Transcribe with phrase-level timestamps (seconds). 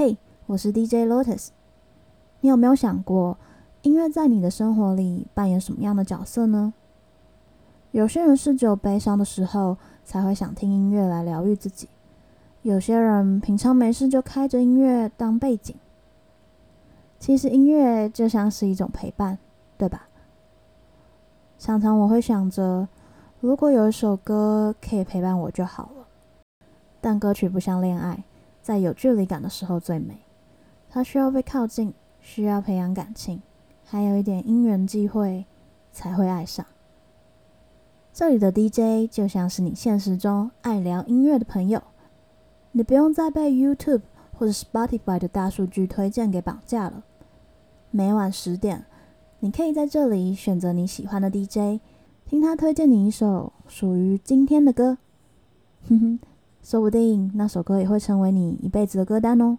[0.00, 1.48] 嘿，我是 DJ Lotus。
[2.40, 3.36] 你有没有想过，
[3.82, 6.72] 音乐在你的生活里扮演什么样的角色呢？
[7.90, 11.86] 有些人是只有悲伤的时候才会想听音乐来疗愈自己，
[12.62, 15.76] 有些人平常没事就开着音乐当背景。
[17.18, 19.36] 其实音乐就像是一种陪伴，
[19.76, 20.08] 对吧？
[21.58, 22.88] 常常我会想着，
[23.40, 26.06] 如果有一首歌可以陪伴我就好了。
[27.02, 28.24] 但歌曲不像恋爱。
[28.62, 30.18] 在有距离感的时候最美，
[30.88, 33.40] 它需要被靠近，需要培养感情，
[33.84, 35.46] 还有一点因缘际会
[35.90, 36.64] 才会爱上。
[38.12, 41.82] 这里的 DJ 就像是你现实中爱聊音乐的朋友，
[42.72, 44.02] 你不用再被 YouTube
[44.36, 47.04] 或者 Spotify 的大数据推荐给绑架了。
[47.90, 48.84] 每晚十点，
[49.38, 51.80] 你可以在这里选择你喜欢的 DJ，
[52.26, 54.98] 听他推荐你一首属于今天的歌。
[55.88, 56.18] 哼哼。
[56.62, 59.58] 说不定那首歌也会成为你一辈子的歌单哦。